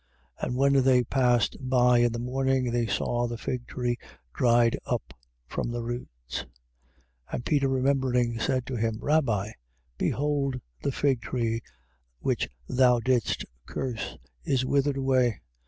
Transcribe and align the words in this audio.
11:20. 0.41 0.47
And 0.47 0.57
when 0.57 0.73
they 0.83 1.03
passed 1.03 1.57
by 1.59 1.99
in 1.99 2.11
the 2.11 2.17
morning 2.17 2.71
they 2.71 2.87
saw 2.87 3.27
the 3.27 3.37
fig 3.37 3.67
tree 3.67 3.97
dried 4.33 4.75
up 4.83 5.13
from 5.45 5.69
the 5.69 5.83
roots. 5.83 6.43
11:21. 7.31 7.33
And 7.33 7.45
Peter 7.45 7.67
remembering, 7.67 8.39
said 8.39 8.65
to 8.65 8.77
him: 8.77 8.97
Rabbi, 8.99 9.51
behold 9.99 10.59
the 10.81 10.91
fig 10.91 11.21
tree 11.21 11.61
which 12.19 12.49
thou 12.67 12.99
didst 12.99 13.45
curse 13.67 14.17
is 14.43 14.65
withered 14.65 14.97
away. 14.97 15.39